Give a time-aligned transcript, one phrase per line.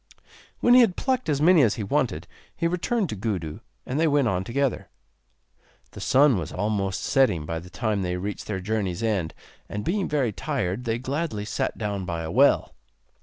[0.61, 4.07] When he had plucked as many as he wanted he returned to Gudu, and they
[4.07, 4.89] went on together.
[5.91, 9.35] The sun was almost setting by the time they reached their journey's end
[9.69, 12.73] and being very tired they gladly sat down by a well.